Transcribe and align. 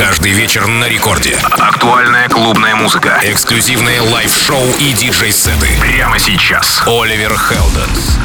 Каждый 0.00 0.32
вечер 0.32 0.66
на 0.66 0.88
рекорде. 0.88 1.36
Актуальная 1.58 2.26
клубная 2.30 2.74
музыка. 2.74 3.20
Эксклюзивные 3.22 4.00
лайв-шоу 4.00 4.64
и 4.80 4.94
диджей-сеты. 4.94 5.68
Прямо 5.78 6.18
сейчас. 6.18 6.80
Оливер 6.86 7.36
Хелденс. 7.36 8.16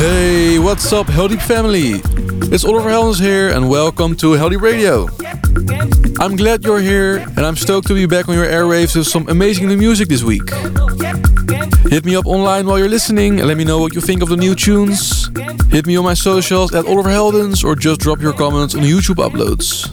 Hey, 0.00 0.58
what's 0.58 0.92
up, 0.92 1.06
Heldeep 1.06 1.40
Family? 1.40 2.02
It's 2.50 2.64
Oliver 2.64 2.90
Heldens 2.90 3.20
here, 3.20 3.50
and 3.50 3.68
welcome 3.68 4.16
to 4.16 4.32
Heldeep 4.32 4.60
Radio. 4.60 5.08
I'm 6.18 6.34
glad 6.34 6.64
you're 6.64 6.80
here, 6.80 7.24
and 7.36 7.46
I'm 7.46 7.54
stoked 7.54 7.86
to 7.86 7.94
be 7.94 8.06
back 8.06 8.28
on 8.28 8.34
your 8.34 8.46
airwaves 8.46 8.96
with 8.96 9.06
some 9.06 9.28
amazing 9.28 9.68
new 9.68 9.76
music 9.76 10.08
this 10.08 10.24
week. 10.24 10.50
Hit 11.88 12.04
me 12.04 12.16
up 12.16 12.26
online 12.26 12.66
while 12.66 12.80
you're 12.80 12.88
listening 12.88 13.38
and 13.38 13.46
let 13.46 13.56
me 13.56 13.64
know 13.64 13.78
what 13.78 13.94
you 13.94 14.00
think 14.00 14.22
of 14.22 14.28
the 14.28 14.36
new 14.36 14.56
tunes. 14.56 15.30
Hit 15.70 15.86
me 15.86 15.96
on 15.96 16.02
my 16.02 16.14
socials 16.14 16.74
at 16.74 16.84
Oliver 16.84 17.10
Heldens 17.10 17.62
or 17.64 17.76
just 17.76 18.00
drop 18.00 18.20
your 18.20 18.32
comments 18.32 18.74
on 18.74 18.82
YouTube 18.82 19.22
uploads. 19.22 19.86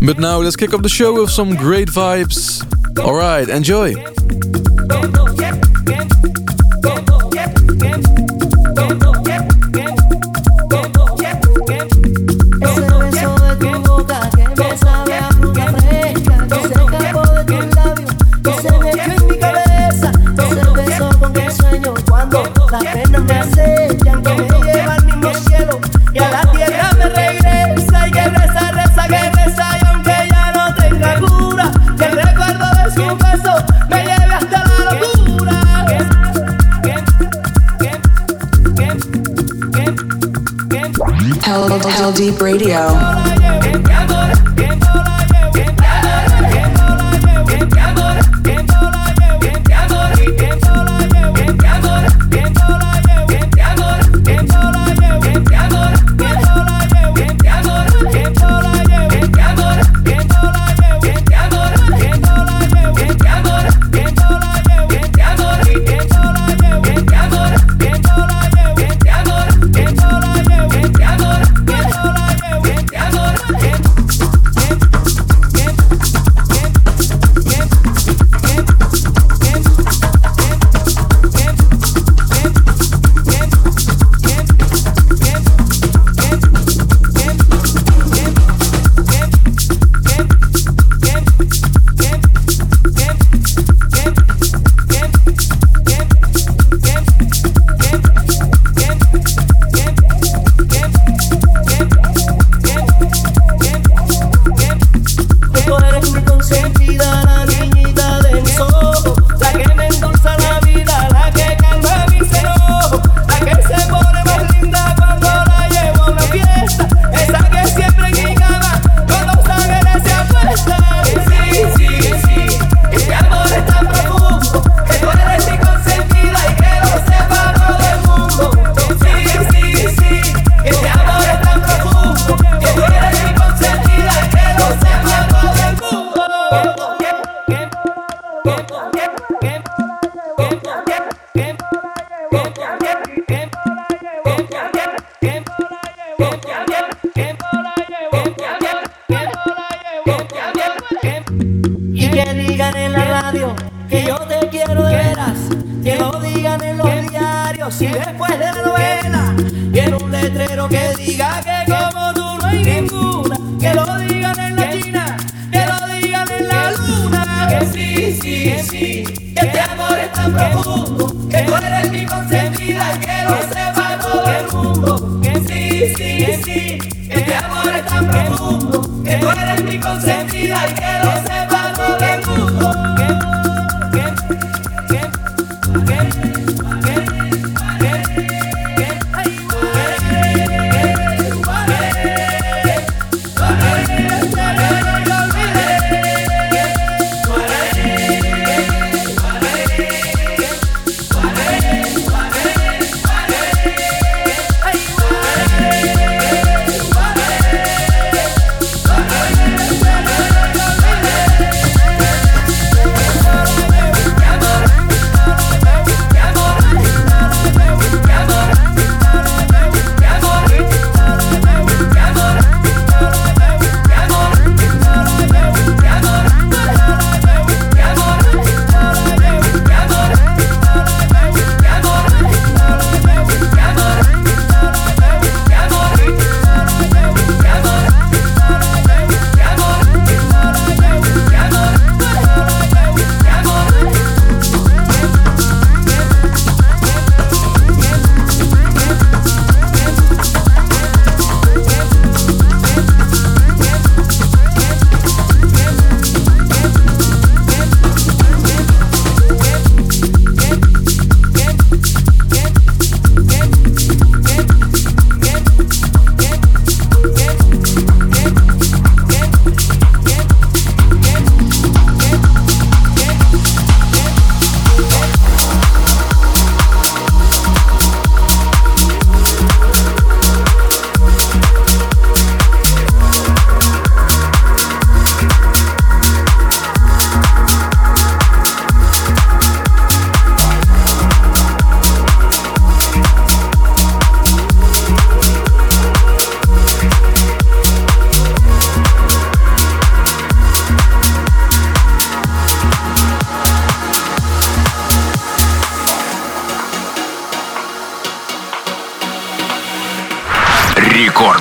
But 0.00 0.18
now 0.18 0.38
let's 0.38 0.56
kick 0.56 0.74
off 0.74 0.82
the 0.82 0.88
show 0.88 1.20
with 1.20 1.30
some 1.30 1.54
great 1.56 1.88
vibes. 1.88 2.62
Alright, 2.98 3.48
enjoy! 3.48 3.94
Deep 42.28 42.42
Radio. 42.42 43.47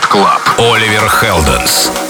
Club. 0.07 0.41
Оливер 0.59 1.09
Хелденс. 1.09 2.06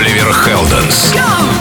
Оливер 0.00 0.32
Хелденс. 0.32 1.12
Go! 1.12 1.59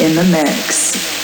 in 0.00 0.14
the 0.14 0.24
mix. 0.24 1.19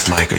with 0.00 0.08
my 0.08 0.29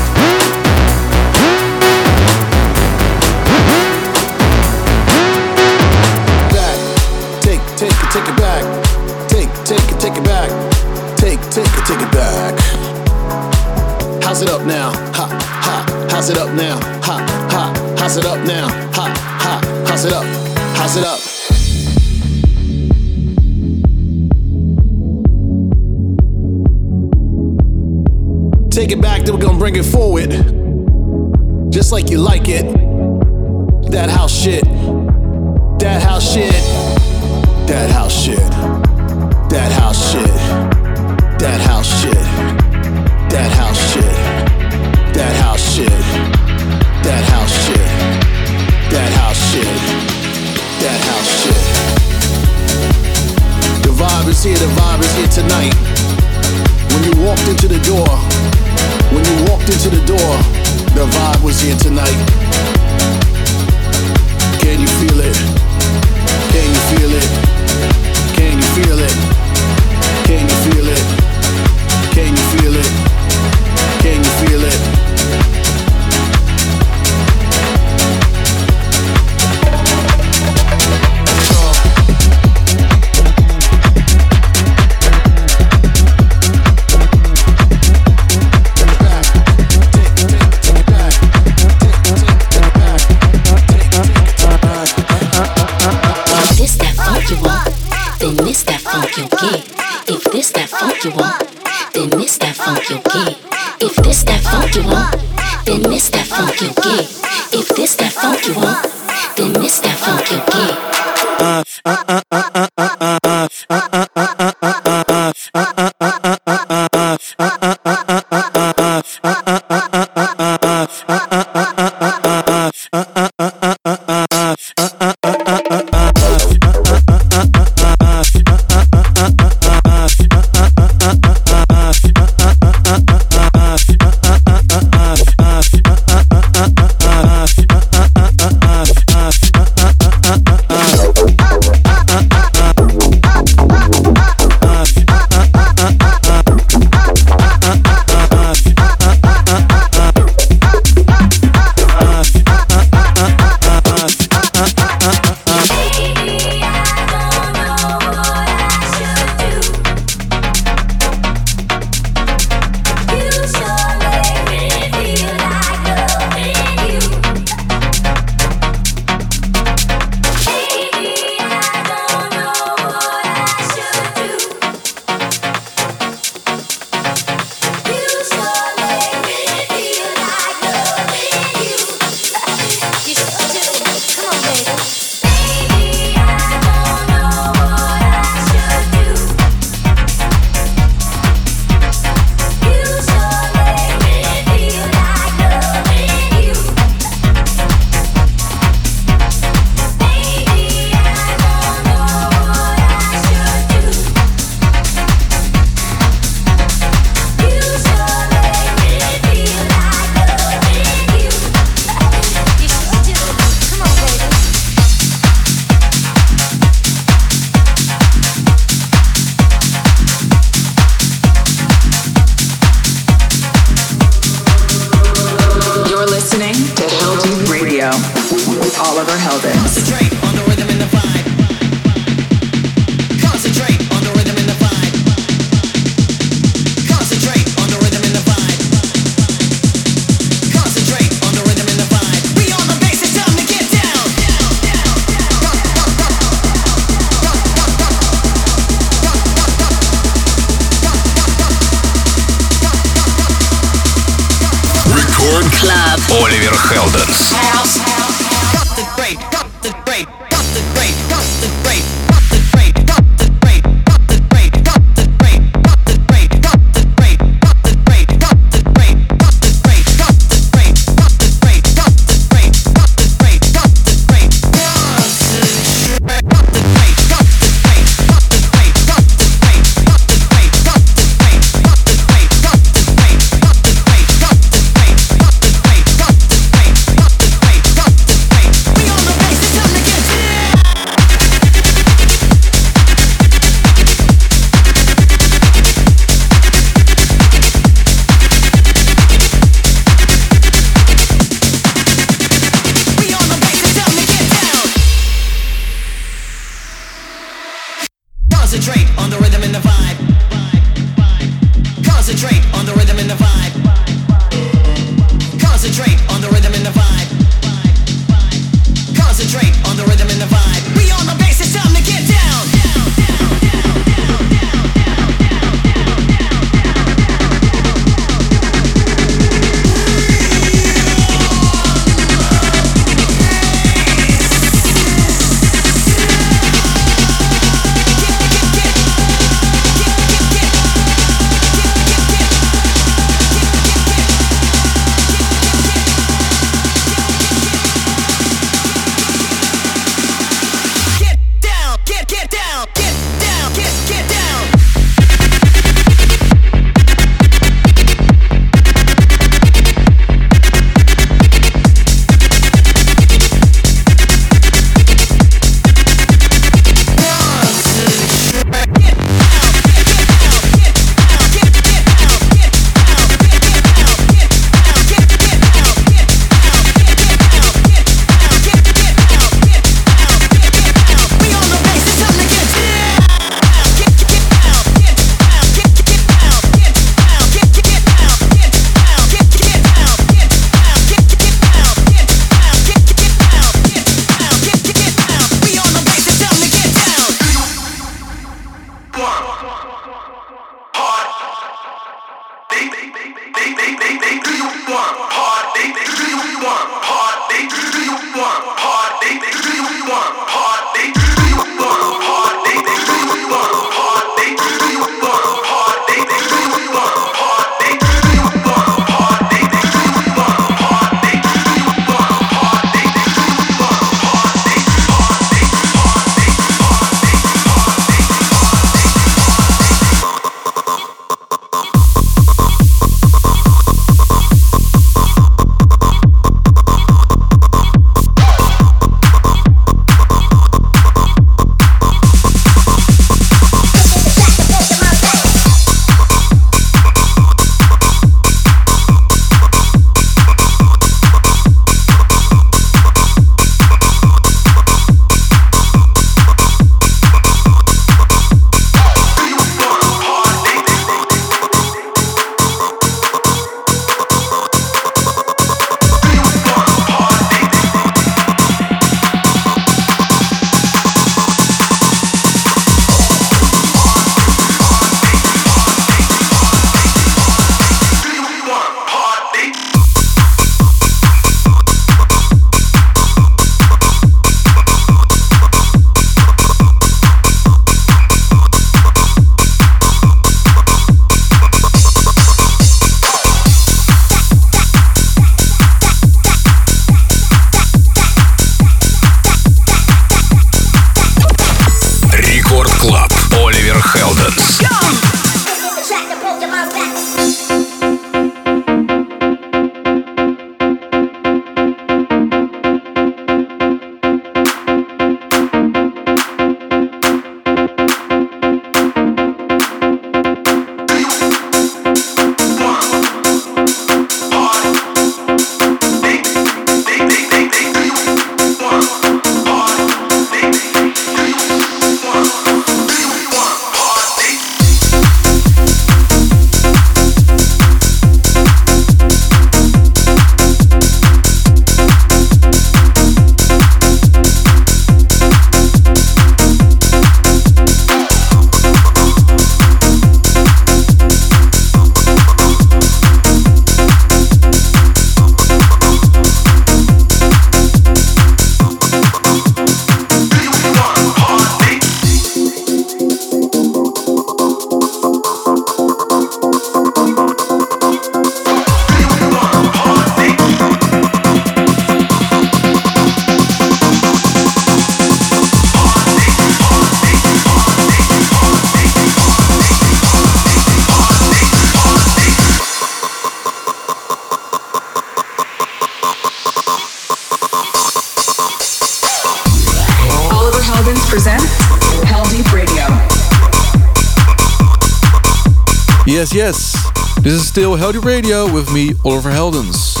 still 597.52 597.76
Heldeep 597.76 598.04
Radio 598.06 598.50
with 598.50 598.72
me, 598.72 598.94
Oliver 599.04 599.28
Heldens. 599.28 600.00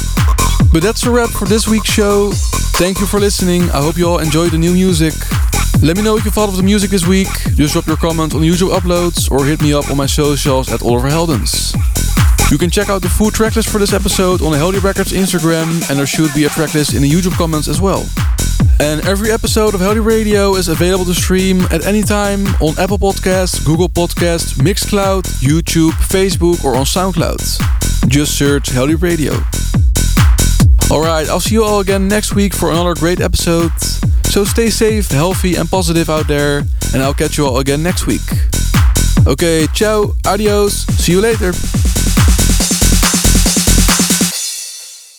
But 0.72 0.82
that's 0.82 1.04
a 1.04 1.10
wrap 1.10 1.28
for 1.28 1.44
this 1.44 1.68
week's 1.68 1.90
show. 1.92 2.30
Thank 2.80 2.98
you 2.98 3.04
for 3.04 3.20
listening. 3.20 3.64
I 3.64 3.82
hope 3.82 3.98
you 3.98 4.08
all 4.08 4.20
enjoyed 4.20 4.52
the 4.52 4.56
new 4.56 4.72
music. 4.72 5.12
Let 5.82 5.98
me 5.98 6.02
know 6.02 6.14
what 6.14 6.24
you 6.24 6.30
thought 6.30 6.48
of 6.48 6.56
the 6.56 6.62
music 6.62 6.90
this 6.90 7.06
week. 7.06 7.28
Just 7.54 7.74
drop 7.74 7.86
your 7.86 7.98
comment 7.98 8.34
on 8.34 8.40
the 8.40 8.48
YouTube 8.48 8.74
uploads 8.74 9.30
or 9.30 9.44
hit 9.44 9.60
me 9.60 9.74
up 9.74 9.90
on 9.90 9.98
my 9.98 10.06
socials 10.06 10.72
at 10.72 10.80
Oliver 10.82 11.10
Heldens. 11.10 11.76
You 12.50 12.56
can 12.56 12.70
check 12.70 12.88
out 12.88 13.02
the 13.02 13.10
full 13.10 13.30
tracklist 13.30 13.70
for 13.70 13.76
this 13.76 13.92
episode 13.92 14.40
on 14.40 14.52
the 14.52 14.56
Heldeep 14.56 14.82
Records 14.82 15.12
Instagram, 15.12 15.90
and 15.90 15.98
there 15.98 16.06
should 16.06 16.32
be 16.32 16.44
a 16.44 16.48
tracklist 16.48 16.96
in 16.96 17.02
the 17.02 17.10
YouTube 17.10 17.36
comments 17.36 17.68
as 17.68 17.82
well. 17.82 18.08
And 18.80 19.06
every 19.06 19.30
episode 19.30 19.74
of 19.74 19.80
Heldeep 19.80 20.04
Radio 20.04 20.54
is 20.54 20.68
available 20.68 21.04
to 21.04 21.14
stream 21.14 21.62
at 21.70 21.86
any 21.86 22.02
time 22.02 22.46
on 22.60 22.78
Apple 22.78 22.98
Podcasts, 22.98 23.64
Google 23.64 23.88
Podcasts, 23.88 24.54
Mixcloud, 24.54 25.22
YouTube, 25.40 25.92
Facebook, 25.92 26.64
or 26.64 26.76
on 26.76 26.84
SoundCloud. 26.84 28.08
Just 28.08 28.36
search 28.36 28.70
Heldeep 28.70 29.02
Radio. 29.02 29.32
Alright, 30.90 31.28
I'll 31.28 31.40
see 31.40 31.54
you 31.54 31.64
all 31.64 31.80
again 31.80 32.08
next 32.08 32.34
week 32.34 32.54
for 32.54 32.70
another 32.70 32.94
great 32.94 33.20
episode. 33.20 33.72
So 34.24 34.44
stay 34.44 34.70
safe, 34.70 35.10
healthy, 35.10 35.56
and 35.56 35.68
positive 35.70 36.10
out 36.10 36.26
there, 36.26 36.64
and 36.92 37.02
I'll 37.02 37.14
catch 37.14 37.38
you 37.38 37.46
all 37.46 37.58
again 37.58 37.82
next 37.82 38.06
week. 38.06 38.22
Okay, 39.26 39.66
ciao, 39.74 40.12
adios, 40.26 40.84
see 40.86 41.12
you 41.12 41.20
later. 41.20 41.52